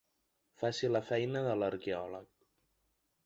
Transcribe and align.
Faci 0.61 0.87
la 0.93 1.01
feina 1.09 1.45
de 1.49 1.53
l'arqueòleg. 1.63 2.27